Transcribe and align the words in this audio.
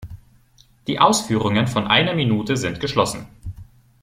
Die 0.87 0.97
Ausführungen 0.99 1.67
von 1.67 1.85
einer 1.85 2.15
Minute 2.15 2.57
sind 2.57 2.79
geschlossen. 2.79 3.27